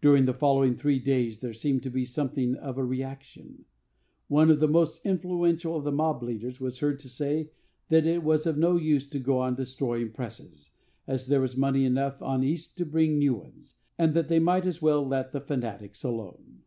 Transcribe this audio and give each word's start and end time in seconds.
During 0.00 0.26
the 0.26 0.32
following 0.32 0.76
three 0.76 1.00
days 1.00 1.40
there 1.40 1.52
seemed 1.52 1.82
to 1.82 1.90
be 1.90 2.04
something 2.04 2.54
of 2.54 2.78
a 2.78 2.82
reäction. 2.84 3.64
One 4.28 4.48
of 4.48 4.60
the 4.60 4.68
most 4.68 5.04
influential 5.04 5.74
of 5.74 5.82
the 5.82 5.90
mob 5.90 6.22
leaders 6.22 6.60
was 6.60 6.78
heard 6.78 7.00
to 7.00 7.08
say 7.08 7.50
that 7.88 8.06
it 8.06 8.22
was 8.22 8.46
of 8.46 8.56
no 8.56 8.76
use 8.76 9.08
to 9.08 9.18
go 9.18 9.40
on 9.40 9.56
destroying 9.56 10.12
presses, 10.12 10.70
as 11.08 11.26
there 11.26 11.40
was 11.40 11.56
money 11.56 11.84
enough 11.84 12.22
on 12.22 12.44
East 12.44 12.78
to 12.78 12.86
bring 12.86 13.18
new 13.18 13.34
ones, 13.34 13.74
and 13.98 14.14
that 14.14 14.28
they 14.28 14.38
might 14.38 14.66
as 14.66 14.80
well 14.80 15.04
let 15.04 15.32
the 15.32 15.40
fanatics 15.40 16.04
alone. 16.04 16.62